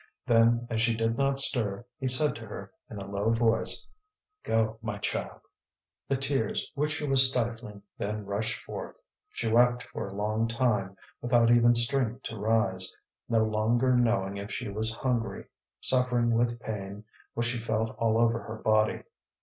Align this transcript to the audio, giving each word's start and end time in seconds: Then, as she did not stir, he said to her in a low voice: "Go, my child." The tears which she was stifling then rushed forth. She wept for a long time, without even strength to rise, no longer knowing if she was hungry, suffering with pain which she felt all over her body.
Then, 0.25 0.65
as 0.67 0.81
she 0.81 0.95
did 0.95 1.15
not 1.15 1.37
stir, 1.37 1.85
he 1.99 2.07
said 2.07 2.33
to 2.37 2.47
her 2.47 2.71
in 2.89 2.97
a 2.97 3.05
low 3.05 3.29
voice: 3.29 3.87
"Go, 4.43 4.79
my 4.81 4.97
child." 4.97 5.41
The 6.07 6.17
tears 6.17 6.71
which 6.73 6.93
she 6.93 7.05
was 7.07 7.29
stifling 7.29 7.83
then 7.99 8.25
rushed 8.25 8.63
forth. 8.63 8.95
She 9.29 9.47
wept 9.47 9.83
for 9.83 10.07
a 10.07 10.13
long 10.15 10.47
time, 10.47 10.97
without 11.21 11.51
even 11.51 11.75
strength 11.75 12.23
to 12.23 12.35
rise, 12.37 12.91
no 13.29 13.43
longer 13.43 13.95
knowing 13.95 14.37
if 14.37 14.51
she 14.51 14.69
was 14.69 14.91
hungry, 14.95 15.45
suffering 15.81 16.31
with 16.33 16.59
pain 16.59 17.03
which 17.35 17.45
she 17.45 17.59
felt 17.59 17.95
all 17.99 18.17
over 18.17 18.39
her 18.39 18.55
body. 18.55 19.03